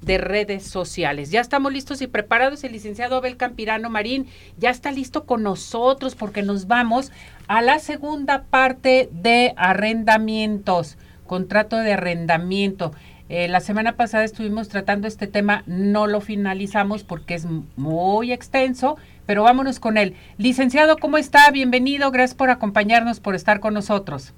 [0.00, 1.30] de redes sociales.
[1.30, 2.64] Ya estamos listos y preparados.
[2.64, 4.26] El licenciado Abel Campirano Marín
[4.58, 7.12] ya está listo con nosotros porque nos vamos
[7.46, 10.98] a la segunda parte de arrendamientos,
[11.28, 12.92] contrato de arrendamiento.
[13.28, 18.96] Eh, la semana pasada estuvimos tratando este tema, no lo finalizamos porque es muy extenso,
[19.26, 20.16] pero vámonos con él.
[20.38, 21.48] Licenciado, ¿cómo está?
[21.52, 24.34] Bienvenido, gracias por acompañarnos, por estar con nosotros.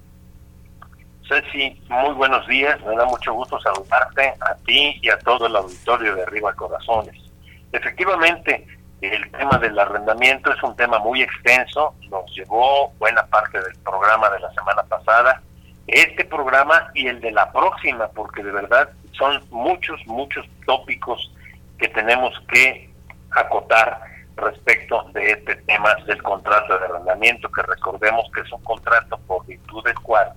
[1.29, 2.79] Ceci, muy buenos días.
[2.83, 7.17] Me da mucho gusto saludarte a ti y a todo el auditorio de Arriba Corazones.
[7.73, 8.67] Efectivamente,
[9.01, 11.95] el tema del arrendamiento es un tema muy extenso.
[12.11, 15.41] Nos llevó buena parte del programa de la semana pasada.
[15.87, 21.33] Este programa y el de la próxima, porque de verdad son muchos, muchos tópicos
[21.79, 22.91] que tenemos que
[23.31, 23.99] acotar
[24.37, 29.47] respecto de este tema del contrato de arrendamiento, que recordemos que es un contrato por
[29.47, 30.35] virtud del cual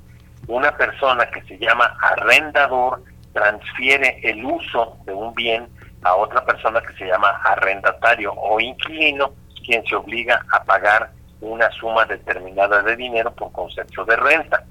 [0.47, 5.67] una persona que se llama arrendador transfiere el uso de un bien
[6.03, 9.31] a otra persona que se llama arrendatario o inquilino,
[9.65, 14.63] quien se obliga a pagar una suma determinada de dinero por concepto de renta.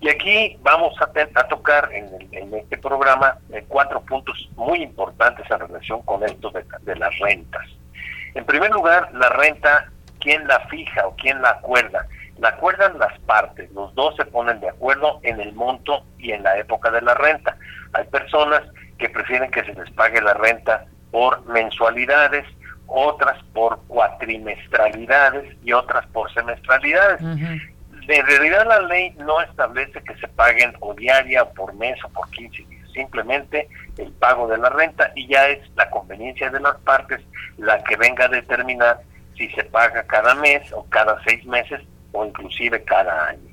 [0.00, 1.08] Y aquí vamos a,
[1.48, 7.18] tocar en, este programa eh, cuatro puntos muy importantes en relación con esto de las
[7.18, 7.66] rentas.
[8.34, 12.06] En primer lugar, la renta, ¿quién la fija o quién la acuerda?
[12.38, 16.42] La acuerdan las partes, los dos se ponen de acuerdo en el monto y en
[16.44, 17.56] la época de la renta.
[17.94, 18.62] Hay personas
[18.98, 22.44] que prefieren que se les pague la renta por mensualidades,
[22.86, 27.20] otras por cuatrimestralidades y otras por semestralidades.
[27.20, 32.08] En realidad la ley no establece que se paguen o diaria o por mes o
[32.08, 36.60] por 15 días, simplemente el pago de la renta y ya es la conveniencia de
[36.60, 37.20] las partes
[37.58, 39.00] la que venga a determinar
[39.36, 43.48] si se paga cada mes o cada seis meses o inclusive cada año.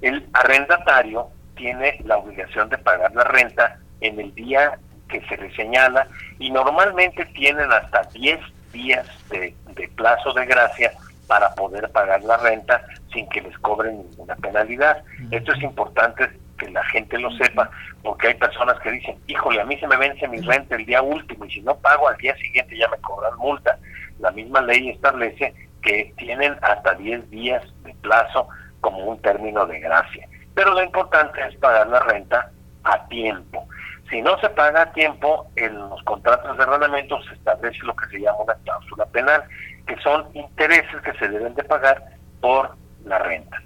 [0.00, 5.54] El arrendatario tiene la obligación de pagar la renta en el día que se le
[5.54, 6.06] señala
[6.38, 8.38] y normalmente tienen hasta 10
[8.72, 9.54] días de,
[9.96, 10.92] plazo de gracia
[11.26, 15.02] para poder pagar la renta sin que les cobren ninguna penalidad.
[15.30, 16.28] Esto es importante
[16.58, 17.70] que la gente lo sepa,
[18.02, 21.02] porque hay personas que dicen, híjole, a mí se me vence mi renta el día
[21.02, 23.78] último y si no pago al día siguiente ya me cobran multa.
[24.18, 28.48] La misma ley establece que tienen hasta 10 días de plazo
[28.80, 30.28] como un término de gracia.
[30.54, 32.50] Pero lo importante es pagar la renta
[32.84, 33.66] a tiempo.
[34.10, 38.06] Si no se paga a tiempo, en los contratos de arrendamiento se establece lo que
[38.06, 39.44] se llama una cláusula penal,
[39.86, 42.02] que son intereses que se deben de pagar
[42.40, 42.74] por
[43.04, 43.60] la renta.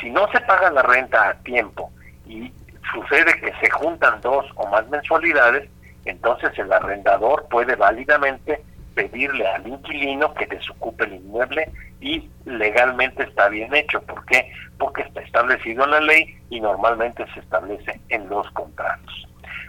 [0.00, 1.92] Si no se paga la renta a tiempo
[2.26, 2.52] y
[2.92, 5.70] sucede que se juntan dos o más mensualidades,
[6.04, 8.62] entonces el arrendador puede válidamente
[8.94, 14.00] pedirle al inquilino que desocupe el inmueble y legalmente está bien hecho.
[14.02, 14.50] ¿Por qué?
[14.78, 19.26] Porque está establecido en la ley y normalmente se establece en los contratos.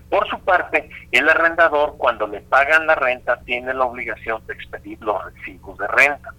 [0.09, 4.97] Por su parte, el arrendador cuando le pagan la renta tiene la obligación de expedir
[5.01, 6.33] los recibos de renta.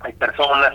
[0.00, 0.72] Hay personas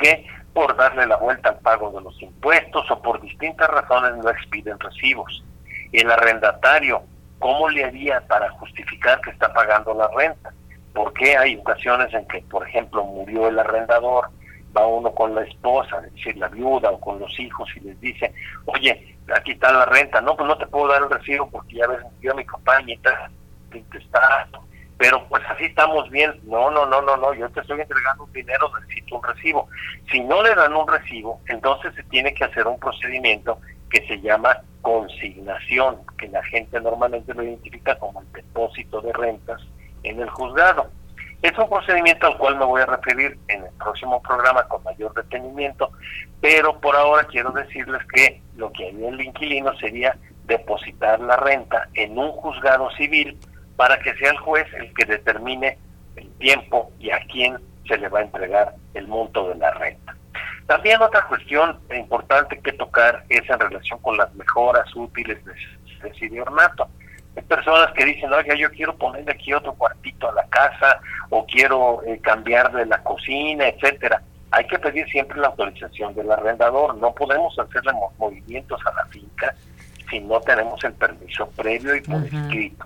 [0.00, 4.30] que por darle la vuelta al pago de los impuestos o por distintas razones no
[4.30, 5.44] expiden recibos.
[5.92, 7.02] El arrendatario,
[7.38, 10.52] ¿cómo le haría para justificar que está pagando la renta?
[10.94, 14.28] Porque hay ocasiones en que, por ejemplo, murió el arrendador,
[14.76, 18.00] va uno con la esposa, es decir, la viuda o con los hijos y les
[18.00, 18.32] dice,
[18.66, 21.86] oye, aquí está la renta, no, pues no te puedo dar el recibo porque ya
[21.86, 23.30] ves, murió mi compañía y está,
[24.98, 28.32] pero pues así estamos bien, no, no, no, no, no, yo te estoy entregando un
[28.32, 29.68] dinero, necesito un recibo.
[30.10, 33.58] Si no le dan un recibo, entonces se tiene que hacer un procedimiento
[33.88, 39.62] que se llama consignación, que la gente normalmente lo identifica como el depósito de rentas
[40.02, 40.90] en el juzgado.
[41.42, 45.14] Es un procedimiento al cual me voy a referir en el próximo programa con mayor
[45.14, 45.90] detenimiento,
[46.40, 51.88] pero por ahora quiero decirles que lo que haría el inquilino sería depositar la renta
[51.94, 53.38] en un juzgado civil
[53.76, 55.78] para que sea el juez el que determine
[56.16, 57.56] el tiempo y a quién
[57.88, 60.14] se le va a entregar el monto de la renta.
[60.66, 66.40] También otra cuestión importante que tocar es en relación con las mejoras útiles de, de
[66.40, 66.88] ornato.
[67.36, 71.00] Hay personas que dicen, oiga, yo quiero ponerle aquí otro cuartito a la casa
[71.30, 74.20] o quiero eh, cambiar de la cocina, etcétera.
[74.50, 76.96] Hay que pedir siempre la autorización del arrendador.
[76.96, 79.54] No podemos hacerle movimientos a la finca
[80.10, 82.84] si no tenemos el permiso previo y por escrito.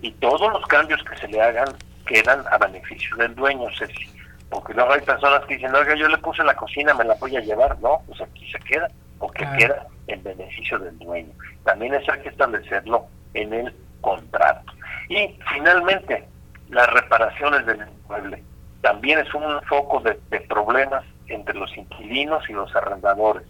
[0.00, 1.68] Y todos los cambios que se le hagan
[2.06, 4.08] quedan a beneficio del dueño, Ceci.
[4.48, 7.36] Porque luego hay personas que dicen, oiga, yo le puse la cocina, me la voy
[7.36, 7.80] a llevar.
[7.80, 8.88] No, pues aquí se queda,
[9.18, 11.32] porque queda en beneficio del dueño.
[11.64, 14.72] También eso hay que establecerlo en el contrato.
[15.08, 16.26] Y finalmente,
[16.68, 18.42] las reparaciones del inmueble.
[18.80, 20.14] También es un foco de,
[20.48, 23.44] problemas entre los inquilinos y los arrendadores,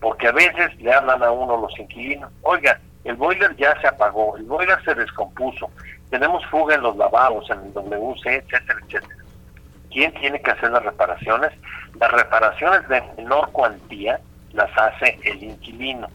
[0.00, 4.36] porque a veces le hablan a uno los inquilinos, oiga, el boiler ya se apagó,
[4.36, 5.70] el boiler se descompuso,
[6.10, 9.24] tenemos fuga en los lavados, en el WC, etcétera, etcétera.
[9.90, 11.52] ¿Quién tiene que hacer las reparaciones?
[12.00, 14.20] Las reparaciones de menor cuantía
[14.52, 16.08] las hace el inquilino.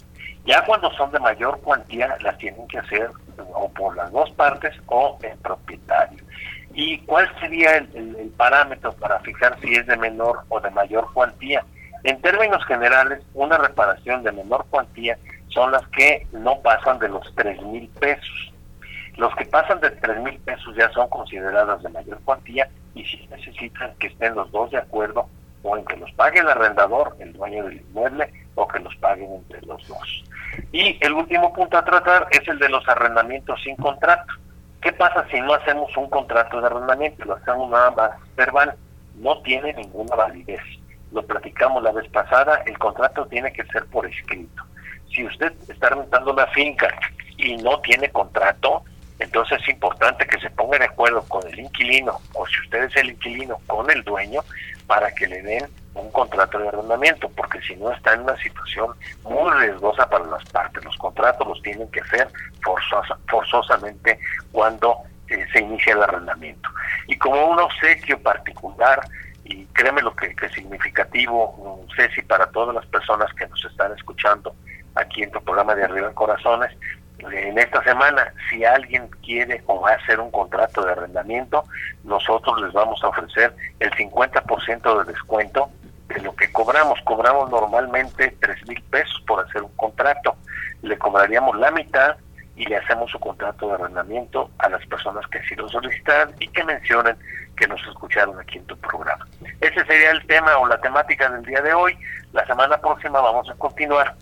[0.45, 3.11] Ya cuando son de mayor cuantía las tienen que hacer
[3.53, 6.23] o por las dos partes o el propietario.
[6.73, 11.65] ¿Y cuál sería el, parámetro para fijar si es de menor o de mayor cuantía?
[12.03, 15.17] En términos generales, una reparación de menor cuantía
[15.49, 18.53] son las que no pasan de los tres mil pesos.
[19.17, 23.27] Los que pasan de tres mil pesos ya son consideradas de mayor cuantía y si
[23.27, 25.27] necesitan que estén los dos de acuerdo
[25.63, 29.33] o en que los pague el arrendador, el dueño del inmueble, o que los paguen
[29.33, 30.23] entre los dos.
[30.71, 34.33] Y el último punto a tratar es el de los arrendamientos sin contrato.
[34.81, 37.25] ¿Qué pasa si no hacemos un contrato de arrendamiento?
[37.25, 38.75] Lo hacemos nada más verbal.
[39.15, 40.61] No tiene ninguna validez.
[41.11, 44.63] Lo platicamos la vez pasada, el contrato tiene que ser por escrito.
[45.13, 46.87] Si usted está rentando una finca
[47.37, 48.83] y no tiene contrato,
[49.17, 52.95] entonces es importante que se ponga de acuerdo con el inquilino o si usted es
[52.95, 54.41] el inquilino con el dueño
[54.89, 58.95] para que le den un contrato de arrendamiento, porque si no está en una situación
[59.23, 60.83] muy riesgosa para las partes.
[60.83, 62.27] Los contratos los tienen que hacer
[62.63, 64.19] forzosa, forzosamente
[64.51, 64.97] cuando
[65.27, 66.67] eh, se inicia el arrendamiento.
[67.07, 68.99] Y como un obsequio particular,
[69.43, 74.55] y créeme lo que, es significativo, Ceci, para todas las personas que nos están escuchando
[74.95, 76.71] aquí en tu programa de Arriba en Corazones,
[77.31, 81.63] en esta semana, si alguien quiere o va a hacer un contrato de arrendamiento,
[82.03, 85.69] nosotros les vamos a ofrecer el 50% de descuento
[86.07, 86.99] de lo que cobramos.
[87.03, 90.35] Cobramos normalmente 3 mil pesos por hacer un contrato.
[90.81, 92.17] Le cobraríamos la mitad
[92.55, 96.47] y le hacemos su contrato de arrendamiento a las personas que sí lo solicitan y
[96.49, 97.15] que mencionen
[97.55, 99.27] que nos escucharon aquí en tu programa.
[99.61, 101.97] Ese sería el tema o la temática del día de hoy.
[102.33, 104.15] La semana próxima vamos a continuar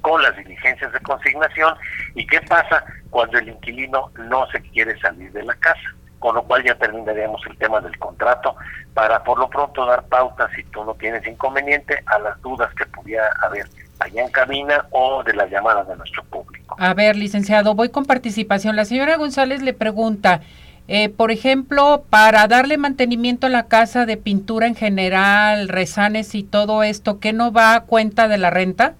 [0.00, 1.74] con las diligencias de consignación
[2.14, 6.42] y qué pasa cuando el inquilino no se quiere salir de la casa, con lo
[6.42, 8.56] cual ya terminaríamos el tema del contrato
[8.94, 12.86] para por lo pronto dar pautas si tú no tienes inconveniente a las dudas que
[12.86, 13.66] pudiera haber
[14.00, 16.76] allá en cabina o de las llamadas de nuestro público.
[16.78, 18.76] A ver, licenciado, voy con participación.
[18.76, 20.40] La señora González le pregunta,
[20.86, 26.42] eh, por ejemplo, para darle mantenimiento a la casa de pintura en general, rezanes y
[26.42, 28.94] todo esto, ¿qué no va a cuenta de la renta?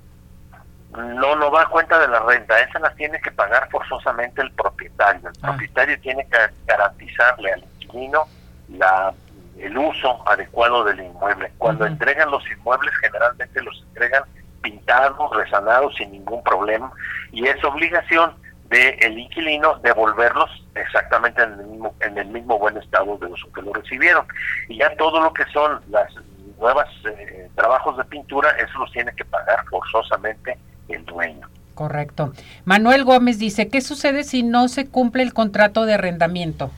[0.96, 4.50] No no va a cuenta de la renta, esa las tiene que pagar forzosamente el
[4.52, 5.29] propietario.
[5.29, 5.49] El ah.
[5.49, 8.25] propietario tiene que garantizarle al inquilino
[8.69, 9.12] la,
[9.58, 11.52] el uso adecuado del inmueble.
[11.58, 14.23] Cuando entregan los inmuebles, generalmente los entregan
[14.62, 16.90] pintados, resanados sin ningún problema,
[17.32, 18.35] y es obligación
[18.69, 23.62] del inquilino devolverlos exactamente en el mismo en el mismo buen estado de uso que
[23.62, 24.26] lo recibieron.
[24.69, 26.12] Y ya todo lo que son las
[26.58, 30.58] nuevas eh, trabajos de pintura, eso los tiene que pagar forzosamente
[30.88, 31.49] el dueño.
[31.75, 32.32] Correcto.
[32.64, 36.70] Manuel Gómez dice, ¿qué sucede si no se cumple el contrato de arrendamiento?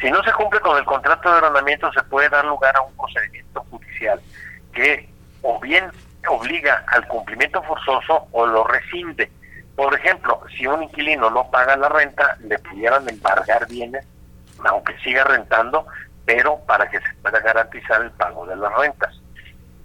[0.00, 2.94] Si no se cumple con el contrato de arrendamiento, se puede dar lugar a un
[2.96, 4.20] procedimiento judicial
[4.74, 5.08] que
[5.42, 5.84] o bien
[6.28, 9.30] obliga al cumplimiento forzoso o lo rescinde.
[9.76, 14.06] Por ejemplo, si un inquilino no paga la renta, le pudieran embargar bienes,
[14.64, 15.86] aunque siga rentando,
[16.24, 19.18] pero para que se pueda garantizar el pago de las rentas.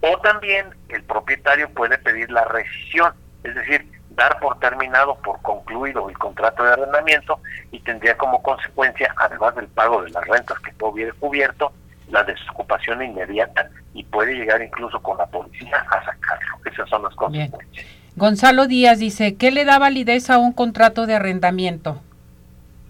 [0.02, 3.14] O también el propietario puede pedir la rescisión,
[3.44, 7.40] es decir, dar por terminado, por concluido el contrato de arrendamiento
[7.72, 11.72] y tendría como consecuencia, además del pago de las rentas que no hubiera cubierto,
[12.10, 16.58] la desocupación inmediata y puede llegar incluso con la policía a sacarlo.
[16.66, 17.86] Esas son las consecuencias.
[18.16, 22.02] Gonzalo Díaz dice, ¿qué le da validez a un contrato de arrendamiento?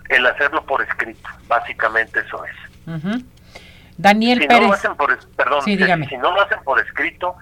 [0.08, 3.24] El hacerlo por escrito, básicamente eso es.
[3.98, 4.62] Daniel si Pérez.
[4.62, 7.36] No lo hacen por, perdón, si no lo hacen por escrito,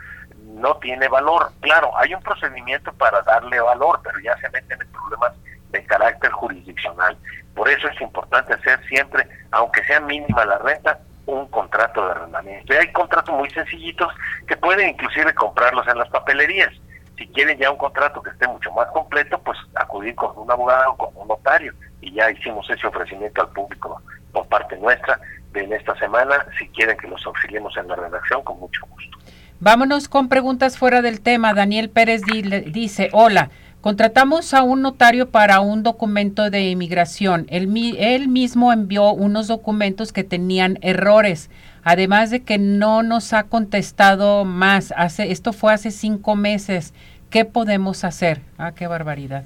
[0.55, 1.51] no tiene valor.
[1.59, 5.33] Claro, hay un procedimiento para darle valor, pero ya se meten en problemas
[5.71, 7.17] de carácter jurisdiccional.
[7.53, 12.73] Por eso es importante hacer siempre, aunque sea mínima la renta, un contrato de arrendamiento.
[12.73, 14.13] Y hay contratos muy sencillitos
[14.47, 16.71] que pueden inclusive comprarlos en las papelerías.
[17.17, 20.91] Si quieren ya un contrato que esté mucho más completo, pues acudir con un abogado
[20.91, 21.73] o con un notario.
[22.01, 25.19] Y ya hicimos ese ofrecimiento al público por parte nuestra
[25.59, 26.45] en esta semana.
[26.57, 29.17] Si quieren que los auxiliemos en la redacción, con mucho gusto.
[29.59, 31.53] Vámonos con preguntas fuera del tema.
[31.53, 32.21] Daniel Pérez
[32.67, 33.49] dice, hola,
[33.81, 37.45] contratamos a un notario para un documento de inmigración.
[37.49, 41.49] Él, él mismo envió unos documentos que tenían errores,
[41.83, 44.93] además de que no nos ha contestado más.
[44.97, 46.93] Hace, esto fue hace cinco meses.
[47.29, 48.41] ¿Qué podemos hacer?
[48.57, 49.45] Ah, qué barbaridad.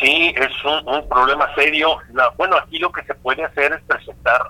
[0.00, 1.98] Sí, es un, problema serio.
[2.36, 4.42] bueno, aquí lo que se puede hacer es presentar,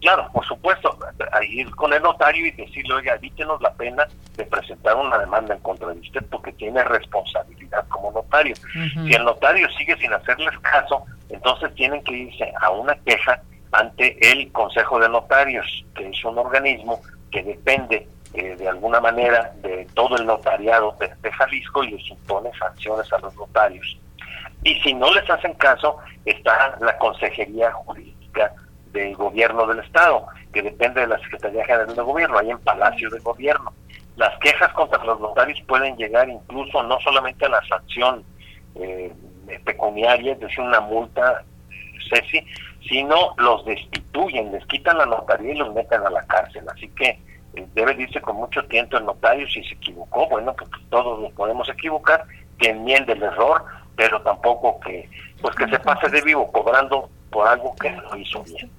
[0.00, 0.96] Claro, por supuesto,
[1.32, 5.54] a ir con el notario y decirle, oiga, evítenos la pena de presentar una demanda
[5.54, 8.54] en contra de usted porque tiene responsabilidad como notario.
[8.56, 14.16] Si el notario sigue sin hacerles caso, entonces tienen que irse a una queja ante
[14.32, 17.00] el Consejo de Notarios, que es un organismo
[17.30, 22.10] que depende eh, de alguna manera de todo el notariado de, de Jalisco y les
[22.10, 23.98] impone sanciones a los notarios.
[24.62, 28.52] Y si no les hacen caso, está la Consejería Jurídica
[28.92, 33.08] del Gobierno del Estado, que depende de la Secretaría General de Gobierno, ahí en Palacio
[33.10, 33.72] de Gobierno.
[34.16, 38.24] Las quejas contra los notarios pueden llegar incluso no solamente a la sanción
[38.74, 39.12] eh,
[39.64, 41.42] pecuniaria, es decir, una multa,
[42.08, 42.44] Ceci,
[42.88, 46.64] sino los destituyen, les quitan la notaría y los meten a la cárcel.
[46.68, 47.18] Así que
[47.54, 51.32] eh, debe irse con mucho tiempo el notario si se equivocó, bueno, pues todos nos
[51.32, 52.24] podemos equivocar,
[52.58, 53.64] que enmiende el error,
[54.00, 55.10] pero tampoco que
[55.42, 58.70] pues que se pase de vivo cobrando por algo que no hizo bien.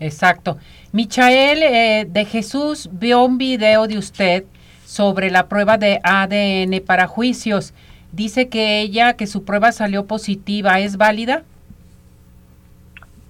[0.00, 0.58] Exacto.
[0.90, 4.44] Michael eh, de Jesús vio un video de usted
[4.84, 7.74] sobre la prueba de ADN para juicios.
[8.10, 11.44] Dice que ella, que su prueba salió positiva, ¿es válida?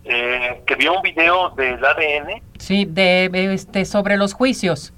[0.04, 2.42] Eh, que vio un video del ADN.
[2.58, 4.94] Sí, de este sobre los juicios.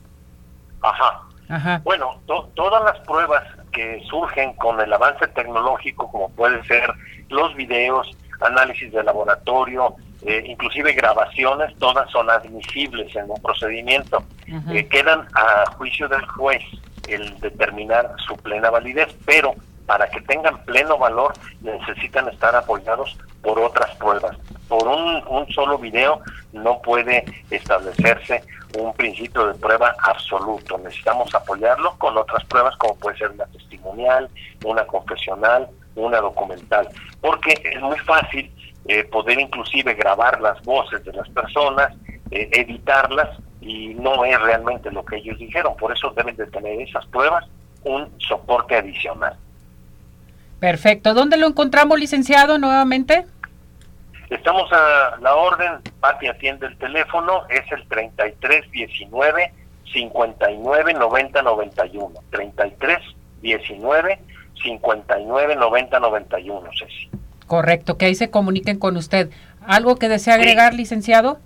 [0.83, 1.23] Ajá.
[1.49, 1.81] Ajá.
[1.83, 2.21] Bueno,
[2.55, 6.93] todas las pruebas que surgen con el avance tecnológico, como pueden ser
[7.29, 14.23] los videos, análisis de laboratorio, eh, inclusive grabaciones, todas son admisibles en un procedimiento.
[14.71, 16.63] Eh, quedan a juicio del juez
[17.09, 19.55] el determinar su plena validez, pero
[19.87, 24.37] para que tengan pleno valor necesitan estar apoyados por otras pruebas.
[24.69, 26.21] Por un, un solo video
[26.53, 28.43] no puede establecerse
[28.79, 30.79] un principio de prueba absoluto.
[30.79, 34.29] Necesitamos apoyarlo con otras pruebas como puede ser una testimonial,
[34.65, 36.89] una confesional, una documental,
[37.21, 38.51] porque es muy fácil
[38.87, 41.93] eh, poder inclusive grabar las voces de las personas,
[42.31, 43.29] eh, editarlas
[43.61, 45.77] y no es realmente lo que ellos dijeron.
[45.77, 47.45] Por eso deben de tener esas pruebas
[47.85, 49.37] un soporte adicional.
[50.61, 51.15] Perfecto.
[51.15, 53.27] ¿Dónde lo encontramos, licenciado, nuevamente?
[54.33, 59.53] Estamos a la orden, Pati atiende el teléfono, es el 3319
[59.93, 62.15] 59 90 91.
[62.31, 64.19] 3319
[64.63, 67.11] 59 90 91, Ceci.
[67.47, 69.29] Correcto, que ahí se comuniquen con usted.
[69.67, 71.39] ¿Algo que desea agregar, licenciado?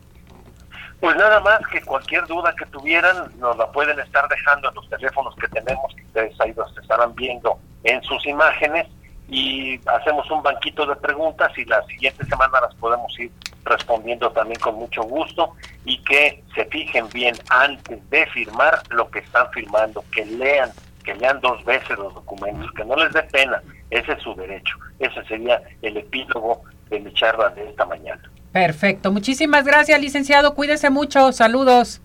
[1.01, 4.89] Pues nada más que cualquier duda que tuvieran nos la pueden estar dejando en los
[4.89, 8.87] teléfonos que tenemos, que ustedes ahí los estarán viendo en sus imágenes
[9.29, 13.31] y hacemos un banquito de preguntas y la siguiente semana las podemos ir
[13.65, 15.55] respondiendo también con mucho gusto
[15.85, 20.71] y que se fijen bien antes de firmar lo que están firmando, que lean,
[21.05, 24.77] que lean dos veces los documentos, que no les dé pena, ese es su derecho.
[24.99, 28.23] Ese sería el epílogo de mi charla de esta mañana.
[28.53, 29.13] Perfecto.
[29.13, 30.55] Muchísimas gracias, licenciado.
[30.55, 31.33] Cuídese mucho.
[31.33, 32.01] Saludos.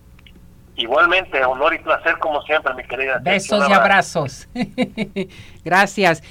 [0.76, 3.18] Igualmente, honor y placer como siempre, mi querida.
[3.22, 4.48] Besos y abrazos.
[5.64, 6.22] gracias.